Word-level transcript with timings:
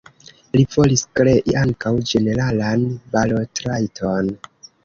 Li 0.59 0.63
volis 0.75 1.03
krei 1.19 1.35
ankaŭ 1.63 1.93
ĝeneralan 2.13 2.89
balotrajton. 3.17 4.35